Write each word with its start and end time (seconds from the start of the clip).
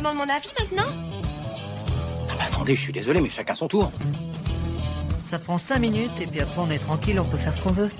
demandes 0.00 0.16
mon 0.16 0.28
avis 0.34 0.48
maintenant 0.58 0.90
Ah 2.30 2.34
bah 2.38 2.44
attendez, 2.46 2.74
je 2.74 2.80
suis 2.80 2.92
désolé, 2.92 3.20
mais 3.20 3.28
chacun 3.28 3.54
son 3.54 3.68
tour. 3.68 3.92
Ça 5.22 5.38
prend 5.38 5.58
5 5.58 5.78
minutes 5.78 6.20
et 6.22 6.26
puis 6.26 6.40
après 6.40 6.58
on 6.58 6.70
est 6.70 6.78
tranquille, 6.78 7.20
on 7.20 7.26
peut 7.26 7.36
faire 7.36 7.54
ce 7.54 7.62
qu'on 7.62 7.72
veut. 7.72 7.90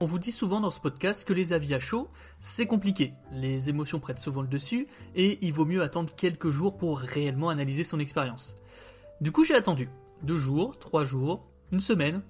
On 0.00 0.06
vous 0.06 0.18
dit 0.18 0.32
souvent 0.32 0.60
dans 0.60 0.70
ce 0.70 0.80
podcast 0.80 1.24
que 1.24 1.32
les 1.32 1.54
avis 1.54 1.72
à 1.72 1.80
chaud, 1.80 2.08
c'est 2.40 2.66
compliqué. 2.66 3.14
Les 3.32 3.70
émotions 3.70 3.98
prennent 3.98 4.18
souvent 4.18 4.42
le 4.42 4.48
dessus 4.48 4.86
et 5.14 5.38
il 5.40 5.54
vaut 5.54 5.64
mieux 5.64 5.82
attendre 5.82 6.14
quelques 6.14 6.50
jours 6.50 6.76
pour 6.76 6.98
réellement 6.98 7.48
analyser 7.48 7.84
son 7.84 7.98
expérience. 7.98 8.54
Du 9.22 9.32
coup, 9.32 9.44
j'ai 9.44 9.54
attendu. 9.54 9.88
Deux 10.22 10.36
jours, 10.36 10.78
trois 10.78 11.06
jours, 11.06 11.48
une 11.72 11.80
semaine. 11.80 12.22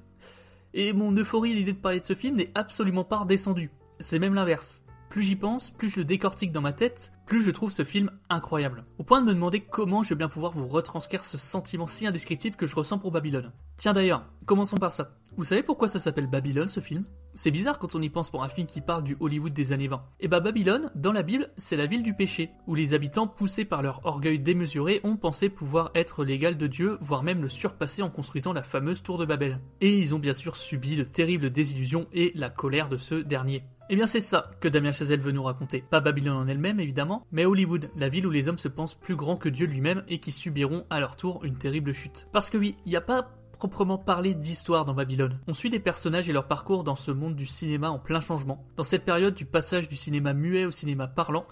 Et 0.72 0.92
mon 0.92 1.10
euphorie 1.16 1.50
à 1.50 1.54
l'idée 1.56 1.72
de 1.72 1.78
parler 1.78 1.98
de 1.98 2.06
ce 2.06 2.14
film 2.14 2.36
n'est 2.36 2.52
absolument 2.54 3.04
pas 3.04 3.18
redescendue. 3.18 3.72
C'est 3.98 4.20
même 4.20 4.34
l'inverse. 4.34 4.85
Plus 5.16 5.22
j'y 5.22 5.34
pense, 5.34 5.70
plus 5.70 5.88
je 5.88 5.96
le 5.96 6.04
décortique 6.04 6.52
dans 6.52 6.60
ma 6.60 6.74
tête, 6.74 7.14
plus 7.24 7.40
je 7.40 7.50
trouve 7.50 7.70
ce 7.70 7.84
film 7.84 8.10
incroyable. 8.28 8.84
Au 8.98 9.02
point 9.02 9.22
de 9.22 9.26
me 9.26 9.32
demander 9.32 9.60
comment 9.60 10.02
je 10.02 10.10
vais 10.10 10.14
bien 10.14 10.28
pouvoir 10.28 10.52
vous 10.52 10.66
retranscrire 10.66 11.24
ce 11.24 11.38
sentiment 11.38 11.86
si 11.86 12.06
indescriptible 12.06 12.54
que 12.54 12.66
je 12.66 12.76
ressens 12.76 12.98
pour 12.98 13.12
Babylone. 13.12 13.50
Tiens 13.78 13.94
d'ailleurs, 13.94 14.26
commençons 14.44 14.76
par 14.76 14.92
ça. 14.92 15.16
Vous 15.36 15.44
savez 15.44 15.62
pourquoi 15.62 15.86
ça 15.86 16.00
s'appelle 16.00 16.28
Babylone 16.28 16.68
ce 16.68 16.80
film? 16.80 17.04
C'est 17.34 17.50
bizarre 17.50 17.78
quand 17.78 17.94
on 17.94 18.00
y 18.00 18.08
pense 18.08 18.30
pour 18.30 18.42
un 18.42 18.48
film 18.48 18.66
qui 18.66 18.80
parle 18.80 19.04
du 19.04 19.18
Hollywood 19.20 19.52
des 19.52 19.72
années 19.72 19.86
20. 19.86 20.02
Et 20.20 20.28
bah 20.28 20.40
Babylone, 20.40 20.90
dans 20.94 21.12
la 21.12 21.22
Bible, 21.22 21.50
c'est 21.58 21.76
la 21.76 21.84
ville 21.84 22.02
du 22.02 22.14
péché, 22.14 22.52
où 22.66 22.74
les 22.74 22.94
habitants, 22.94 23.26
poussés 23.26 23.66
par 23.66 23.82
leur 23.82 24.00
orgueil 24.06 24.38
démesuré, 24.38 25.02
ont 25.04 25.18
pensé 25.18 25.50
pouvoir 25.50 25.90
être 25.94 26.24
l'égal 26.24 26.56
de 26.56 26.66
Dieu, 26.66 26.96
voire 27.02 27.22
même 27.22 27.42
le 27.42 27.50
surpasser 27.50 28.00
en 28.00 28.08
construisant 28.08 28.54
la 28.54 28.62
fameuse 28.62 29.02
tour 29.02 29.18
de 29.18 29.26
Babel. 29.26 29.60
Et 29.82 29.98
ils 29.98 30.14
ont 30.14 30.18
bien 30.18 30.32
sûr 30.32 30.56
subi 30.56 30.96
de 30.96 31.04
terribles 31.04 31.50
désillusions 31.50 32.06
et 32.14 32.32
la 32.34 32.48
colère 32.48 32.88
de 32.88 32.96
ce 32.96 33.16
dernier. 33.16 33.62
Eh 33.88 33.94
bien 33.94 34.08
c'est 34.08 34.20
ça 34.20 34.50
que 34.60 34.66
Damien 34.66 34.90
Chazelle 34.90 35.20
veut 35.20 35.30
nous 35.30 35.44
raconter. 35.44 35.84
Pas 35.88 36.00
Babylone 36.00 36.36
en 36.36 36.48
elle-même 36.48 36.80
évidemment, 36.80 37.24
mais 37.30 37.44
Hollywood, 37.44 37.88
la 37.94 38.08
ville 38.08 38.26
où 38.26 38.30
les 38.30 38.48
hommes 38.48 38.58
se 38.58 38.66
pensent 38.66 38.96
plus 38.96 39.14
grands 39.14 39.36
que 39.36 39.48
Dieu 39.48 39.66
lui-même 39.66 40.02
et 40.08 40.18
qui 40.18 40.32
subiront 40.32 40.86
à 40.90 40.98
leur 40.98 41.14
tour 41.14 41.44
une 41.44 41.56
terrible 41.56 41.92
chute. 41.92 42.26
Parce 42.32 42.50
que 42.50 42.58
oui, 42.58 42.76
il 42.84 42.90
n'y 42.90 42.96
a 42.96 43.00
pas 43.00 43.35
proprement 43.56 43.98
parler 43.98 44.34
d'histoire 44.34 44.84
dans 44.84 44.94
Babylone. 44.94 45.40
On 45.46 45.52
suit 45.52 45.70
des 45.70 45.80
personnages 45.80 46.28
et 46.28 46.32
leur 46.32 46.46
parcours 46.46 46.84
dans 46.84 46.96
ce 46.96 47.10
monde 47.10 47.34
du 47.34 47.46
cinéma 47.46 47.90
en 47.90 47.98
plein 47.98 48.20
changement. 48.20 48.64
Dans 48.76 48.84
cette 48.84 49.04
période 49.04 49.34
du 49.34 49.44
passage 49.44 49.88
du 49.88 49.96
cinéma 49.96 50.34
muet 50.34 50.66
au 50.66 50.70
cinéma 50.70 51.06
parlant, 51.06 51.46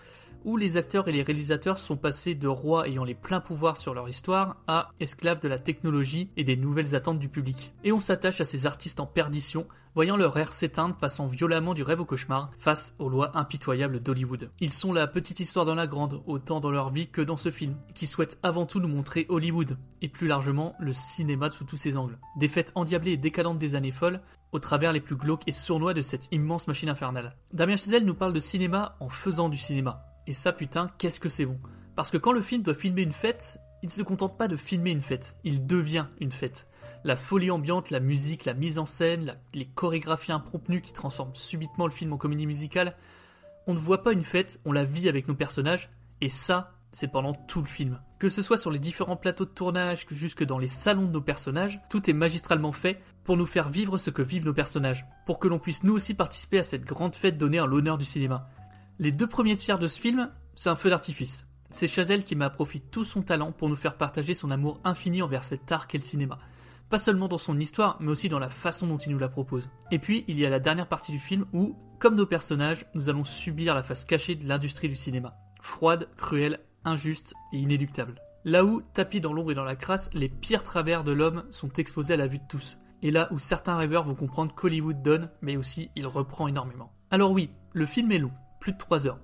où 0.45 0.56
les 0.56 0.77
acteurs 0.77 1.09
et 1.09 1.12
les 1.12 1.23
réalisateurs 1.23 1.78
sont 1.78 1.97
passés 1.97 2.34
de 2.34 2.48
rois 2.48 2.87
ayant 2.87 3.05
les 3.05 3.14
pleins 3.14 3.41
pouvoirs 3.41 3.77
sur 3.77 3.95
leur 3.95 4.09
histoire 4.09 4.56
à 4.67 4.91
esclaves 5.01 5.41
de 5.41 5.48
la 5.48 5.59
technologie 5.59 6.31
et 6.36 6.45
des 6.45 6.56
nouvelles 6.56 6.95
attentes 6.95 7.19
du 7.19 7.28
public. 7.28 7.73
Et 7.83 7.92
on 7.92 8.01
s'attache 8.01 8.41
à 8.41 8.45
ces 8.45 8.67
artistes 8.67 9.01
en 9.01 9.06
perdition, 9.06 9.67
voyant 9.95 10.17
leur 10.17 10.36
ère 10.36 10.53
s'éteindre, 10.53 10.97
passant 10.97 11.27
violemment 11.27 11.75
du 11.75 11.83
rêve 11.83 12.01
au 12.01 12.05
cauchemar 12.05 12.51
face 12.59 12.95
aux 12.98 13.09
lois 13.09 13.36
impitoyables 13.36 14.01
d'Hollywood. 14.01 14.51
Ils 14.61 14.73
sont 14.73 14.92
la 14.92 15.06
petite 15.06 15.41
histoire 15.41 15.64
dans 15.64 15.75
la 15.75 15.86
grande, 15.86 16.23
autant 16.27 16.61
dans 16.61 16.70
leur 16.70 16.91
vie 16.91 17.08
que 17.08 17.23
dans 17.23 17.36
ce 17.36 17.51
film, 17.51 17.77
qui 17.95 18.06
souhaite 18.06 18.39
avant 18.42 18.67
tout 18.67 18.81
nous 18.81 18.89
montrer 18.89 19.27
Hollywood, 19.29 19.79
et 20.03 20.08
plus 20.08 20.27
largement 20.27 20.75
le 20.79 20.92
cinéma 20.92 21.51
sous 21.51 21.64
tous 21.64 21.77
ses 21.77 21.97
angles. 21.97 22.19
Des 22.36 22.48
fêtes 22.48 22.73
endiablées 22.75 23.12
et 23.12 23.17
décadentes 23.17 23.58
des 23.58 23.75
années 23.75 23.92
folles, 23.92 24.20
au 24.53 24.58
travers 24.61 24.92
les 24.92 25.01
plus 25.01 25.17
glauques 25.17 25.48
et 25.48 25.53
sournois 25.53 25.95
de 25.95 26.03
cette 26.03 26.29
immense 26.31 26.69
machine 26.69 26.89
infernale. 26.89 27.36
Damien 27.53 27.77
Chazelle 27.77 28.05
nous 28.05 28.14
parle 28.14 28.33
de 28.33 28.41
cinéma 28.41 28.97
en 29.01 29.08
faisant 29.08 29.48
du 29.48 29.56
cinéma. 29.56 30.14
Et 30.27 30.33
ça 30.33 30.53
putain, 30.53 30.91
qu'est-ce 30.98 31.20
que 31.20 31.28
c'est 31.28 31.47
bon. 31.47 31.58
Parce 31.97 32.11
que 32.11 32.17
quand 32.17 32.33
le 32.33 32.41
film 32.41 32.62
doit 32.62 32.75
filmer 32.75 33.03
une 33.03 33.12
fête, 33.12 33.58
il 33.83 33.86
ne 33.86 33.92
se 33.92 34.03
contente 34.03 34.39
pas 34.39 34.48
de 34.48 34.56
filmer 34.56 34.91
une 34.91 35.03
fête, 35.03 35.36
il 35.44 35.67
devient 35.67 36.06
une 36.20 36.33
fête. 36.33 36.67
La 37.05 37.17
folie 37.17 37.50
ambiante, 37.50 37.91
la 37.91 38.00
musique, 38.00 38.47
la 38.47 38.55
mise 38.55 38.78
en 38.78 38.86
scène, 38.86 39.36
les 39.52 39.67
chorégraphies 39.67 40.33
impromptues 40.33 40.80
qui 40.80 40.95
transforment 40.95 41.34
subitement 41.34 41.86
le 41.86 41.92
film 41.92 42.12
en 42.12 42.17
comédie 42.17 42.47
musicale, 42.47 42.97
on 43.67 43.75
ne 43.75 43.78
voit 43.78 44.02
pas 44.02 44.12
une 44.12 44.25
fête, 44.25 44.61
on 44.64 44.72
la 44.72 44.84
vit 44.84 45.08
avec 45.08 45.28
nos 45.28 45.34
personnages, 45.34 45.91
et 46.20 46.28
ça, 46.30 46.72
c'est 46.92 47.08
pendant 47.08 47.34
tout 47.34 47.61
le 47.61 47.67
film. 47.67 48.00
Que 48.19 48.28
ce 48.28 48.41
soit 48.41 48.56
sur 48.56 48.70
les 48.70 48.78
différents 48.78 49.17
plateaux 49.17 49.45
de 49.45 49.50
tournage, 49.50 50.06
que 50.06 50.14
jusque 50.14 50.45
dans 50.45 50.58
les 50.58 50.69
salons 50.69 51.06
de 51.06 51.12
nos 51.12 51.20
personnages, 51.20 51.80
tout 51.91 52.08
est 52.08 52.14
magistralement 52.14 52.73
fait 52.73 53.02
pour 53.24 53.36
nous 53.36 53.46
faire 53.46 53.68
vivre 53.68 53.98
ce 53.98 54.11
que 54.11 54.23
vivent 54.23 54.46
nos 54.46 54.55
personnages, 54.55 55.05
pour 55.27 55.39
que 55.39 55.48
l'on 55.48 55.58
puisse 55.58 55.83
nous 55.83 55.92
aussi 55.92 56.14
participer 56.14 56.58
à 56.58 56.62
cette 56.62 56.85
grande 56.85 57.14
fête 57.14 57.36
donnée 57.36 57.61
en 57.61 57.67
l'honneur 57.67 57.98
du 57.98 58.05
cinéma. 58.05 58.48
Les 59.00 59.10
deux 59.10 59.27
premiers 59.27 59.56
tiers 59.56 59.80
de 59.80 59.88
ce 59.88 59.98
film, 59.98 60.30
c'est 60.55 60.68
un 60.68 60.77
feu 60.77 60.88
d'artifice. 60.88 61.48
C'est 61.70 61.88
Chazelle 61.88 62.22
qui 62.22 62.36
m'a 62.36 62.48
profité 62.48 62.86
tout 62.92 63.02
son 63.02 63.22
talent 63.22 63.50
pour 63.50 63.68
nous 63.68 63.74
faire 63.74 63.96
partager 63.96 64.34
son 64.34 64.52
amour 64.52 64.78
infini 64.84 65.20
envers 65.20 65.42
cet 65.42 65.72
art 65.72 65.88
qu'est 65.88 65.98
le 65.98 66.05
cinéma. 66.05 66.38
Pas 66.90 66.98
seulement 66.98 67.27
dans 67.27 67.38
son 67.38 67.58
histoire, 67.58 67.96
mais 67.98 68.12
aussi 68.12 68.28
dans 68.28 68.38
la 68.38 68.48
façon 68.48 68.86
dont 68.86 68.98
il 68.98 69.10
nous 69.10 69.18
la 69.18 69.28
propose. 69.28 69.68
Et 69.90 69.98
puis, 69.98 70.24
il 70.28 70.38
y 70.38 70.46
a 70.46 70.50
la 70.50 70.60
dernière 70.60 70.86
partie 70.86 71.10
du 71.10 71.18
film 71.18 71.44
où, 71.52 71.77
comme 71.98 72.14
nos 72.14 72.24
personnages, 72.24 72.86
nous 72.94 73.08
allons 73.08 73.24
subir 73.24 73.74
la 73.74 73.82
face 73.82 74.05
cachée 74.05 74.36
de 74.36 74.46
l'industrie 74.46 74.88
du 74.88 74.94
cinéma. 74.94 75.34
Froide, 75.61 76.08
cruelle, 76.16 76.61
injuste 76.84 77.34
et 77.52 77.58
inéluctable. 77.58 78.20
Là 78.44 78.64
où, 78.64 78.80
tapis 78.80 79.20
dans 79.20 79.32
l'ombre 79.32 79.50
et 79.50 79.56
dans 79.56 79.64
la 79.64 79.74
crasse, 79.74 80.08
les 80.12 80.28
pires 80.28 80.62
travers 80.62 81.02
de 81.02 81.11
l'homme 81.11 81.42
sont 81.50 81.72
exposés 81.72 82.14
à 82.14 82.18
la 82.18 82.28
vue 82.28 82.38
de 82.38 82.46
tous. 82.48 82.78
Et 83.02 83.11
là 83.11 83.26
où 83.32 83.40
certains 83.40 83.76
rêveurs 83.76 84.05
vont 84.05 84.14
comprendre 84.14 84.55
qu'Hollywood 84.55 85.02
donne, 85.02 85.30
mais 85.42 85.56
aussi 85.56 85.90
il 85.96 86.06
reprend 86.06 86.46
énormément. 86.46 86.92
Alors 87.11 87.32
oui, 87.32 87.50
le 87.72 87.86
film 87.86 88.12
est 88.12 88.18
long, 88.18 88.32
plus 88.64 88.73
de 88.73 88.79
3 88.79 89.07
heures. 89.07 89.20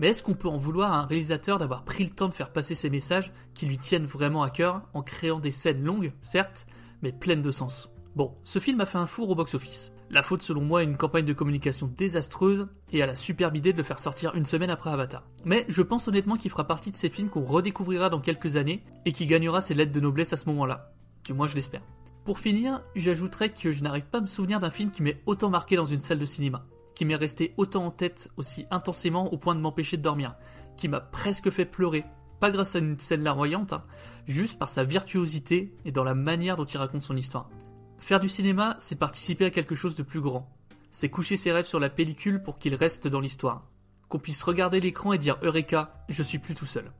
Mais 0.00 0.08
est-ce 0.08 0.22
qu'on 0.22 0.34
peut 0.34 0.48
en 0.48 0.56
vouloir 0.56 0.92
à 0.92 0.98
un 0.98 1.06
réalisateur 1.06 1.58
d'avoir 1.58 1.84
pris 1.84 2.02
le 2.02 2.10
temps 2.10 2.28
de 2.28 2.34
faire 2.34 2.50
passer 2.50 2.74
ses 2.74 2.90
messages 2.90 3.32
qui 3.54 3.66
lui 3.66 3.78
tiennent 3.78 4.04
vraiment 4.04 4.42
à 4.42 4.50
cœur 4.50 4.82
en 4.94 5.02
créant 5.02 5.38
des 5.38 5.52
scènes 5.52 5.84
longues, 5.84 6.12
certes, 6.22 6.66
mais 7.00 7.12
pleines 7.12 7.42
de 7.42 7.52
sens? 7.52 7.88
Bon, 8.16 8.34
ce 8.42 8.58
film 8.58 8.80
a 8.80 8.86
fait 8.86 8.98
un 8.98 9.06
four 9.06 9.30
au 9.30 9.36
box-office. 9.36 9.92
La 10.10 10.24
faute 10.24 10.42
selon 10.42 10.62
moi 10.62 10.80
à 10.80 10.82
une 10.82 10.96
campagne 10.96 11.24
de 11.24 11.32
communication 11.32 11.88
désastreuse 11.96 12.66
et 12.90 13.00
à 13.00 13.06
la 13.06 13.14
superbe 13.14 13.54
idée 13.54 13.72
de 13.72 13.78
le 13.78 13.84
faire 13.84 14.00
sortir 14.00 14.34
une 14.34 14.44
semaine 14.44 14.70
après 14.70 14.90
Avatar. 14.90 15.22
Mais 15.44 15.64
je 15.68 15.82
pense 15.82 16.08
honnêtement 16.08 16.34
qu'il 16.34 16.50
fera 16.50 16.66
partie 16.66 16.90
de 16.90 16.96
ces 16.96 17.10
films 17.10 17.28
qu'on 17.28 17.44
redécouvrira 17.44 18.10
dans 18.10 18.20
quelques 18.20 18.56
années 18.56 18.82
et 19.04 19.12
qui 19.12 19.26
gagnera 19.26 19.60
ses 19.60 19.74
lettres 19.74 19.92
de 19.92 20.00
noblesse 20.00 20.32
à 20.32 20.36
ce 20.36 20.48
moment-là. 20.48 20.92
Du 21.24 21.32
moins 21.32 21.46
je 21.46 21.54
l'espère. 21.54 21.82
Pour 22.24 22.40
finir, 22.40 22.82
j'ajouterais 22.96 23.50
que 23.50 23.70
je 23.70 23.84
n'arrive 23.84 24.06
pas 24.06 24.18
à 24.18 24.22
me 24.22 24.26
souvenir 24.26 24.58
d'un 24.58 24.72
film 24.72 24.90
qui 24.90 25.04
m'ait 25.04 25.22
autant 25.26 25.48
marqué 25.48 25.76
dans 25.76 25.86
une 25.86 26.00
salle 26.00 26.18
de 26.18 26.26
cinéma 26.26 26.66
qui 26.94 27.04
m'est 27.04 27.16
resté 27.16 27.54
autant 27.56 27.86
en 27.86 27.90
tête 27.90 28.30
aussi 28.36 28.66
intensément 28.70 29.32
au 29.32 29.38
point 29.38 29.54
de 29.54 29.60
m'empêcher 29.60 29.96
de 29.96 30.02
dormir, 30.02 30.36
qui 30.76 30.88
m'a 30.88 31.00
presque 31.00 31.50
fait 31.50 31.64
pleurer, 31.64 32.04
pas 32.40 32.50
grâce 32.50 32.74
à 32.74 32.78
une 32.78 32.98
scène 32.98 33.22
larmoyante, 33.22 33.72
hein, 33.72 33.84
juste 34.26 34.58
par 34.58 34.68
sa 34.68 34.84
virtuosité 34.84 35.74
et 35.84 35.92
dans 35.92 36.04
la 36.04 36.14
manière 36.14 36.56
dont 36.56 36.64
il 36.64 36.78
raconte 36.78 37.02
son 37.02 37.16
histoire. 37.16 37.50
Faire 37.98 38.20
du 38.20 38.28
cinéma, 38.28 38.76
c'est 38.80 38.96
participer 38.96 39.44
à 39.44 39.50
quelque 39.50 39.74
chose 39.74 39.94
de 39.94 40.02
plus 40.02 40.20
grand. 40.20 40.50
C'est 40.90 41.10
coucher 41.10 41.36
ses 41.36 41.52
rêves 41.52 41.66
sur 41.66 41.78
la 41.78 41.90
pellicule 41.90 42.42
pour 42.42 42.58
qu'ils 42.58 42.74
restent 42.74 43.08
dans 43.08 43.20
l'histoire. 43.20 43.68
Qu'on 44.08 44.18
puisse 44.18 44.42
regarder 44.42 44.80
l'écran 44.80 45.12
et 45.12 45.18
dire 45.18 45.38
Eureka, 45.42 46.04
je 46.08 46.22
suis 46.22 46.38
plus 46.38 46.54
tout 46.54 46.66
seul. 46.66 46.90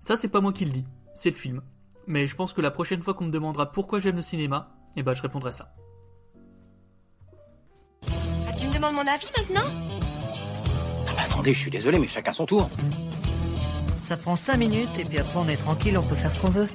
Ça, 0.00 0.16
c'est 0.16 0.28
pas 0.28 0.40
moi 0.40 0.52
qui 0.52 0.64
le 0.64 0.72
dis, 0.72 0.84
c'est 1.14 1.30
le 1.30 1.36
film. 1.36 1.62
Mais 2.06 2.26
je 2.26 2.34
pense 2.34 2.52
que 2.52 2.60
la 2.60 2.70
prochaine 2.70 3.02
fois 3.02 3.14
qu'on 3.14 3.26
me 3.26 3.30
demandera 3.30 3.70
pourquoi 3.70 4.00
j'aime 4.00 4.16
le 4.16 4.22
cinéma, 4.22 4.74
eh 4.96 5.02
ben 5.02 5.14
je 5.14 5.22
répondrai 5.22 5.52
ça. 5.52 5.74
Demandes 8.78 8.94
mon 8.94 9.08
avis 9.08 9.26
maintenant 9.36 9.68
Ah 11.08 11.12
bah 11.16 11.22
attendez, 11.24 11.52
je 11.52 11.58
suis 11.58 11.70
désolé, 11.70 11.98
mais 11.98 12.06
chacun 12.06 12.32
son 12.32 12.46
tour. 12.46 12.70
Ça 14.00 14.16
prend 14.16 14.36
5 14.36 14.56
minutes 14.56 15.00
et 15.00 15.04
puis 15.04 15.18
après 15.18 15.36
on 15.36 15.48
est 15.48 15.56
tranquille, 15.56 15.98
on 15.98 16.04
peut 16.04 16.14
faire 16.14 16.30
ce 16.30 16.40
qu'on 16.40 16.50
veut. 16.50 16.68